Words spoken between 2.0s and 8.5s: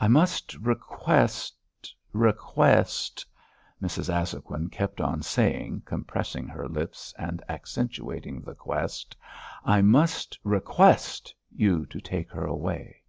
request..." Mrs. Azhoguin kept on saying, compressing her lips and accentuating